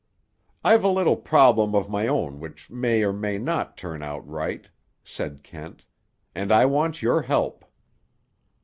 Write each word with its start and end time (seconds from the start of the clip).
"I've 0.63 0.83
a 0.83 0.87
little 0.89 1.15
problem 1.15 1.75
of 1.75 1.87
my 1.87 2.07
own 2.07 2.39
which 2.39 2.71
may 2.71 3.03
or 3.03 3.13
may 3.13 3.37
not 3.37 3.77
turn 3.77 4.01
out 4.01 4.27
right," 4.27 4.67
said 5.03 5.43
Kent, 5.43 5.85
"and 6.33 6.51
I 6.51 6.65
want 6.65 7.03
your 7.03 7.21
help." 7.21 7.63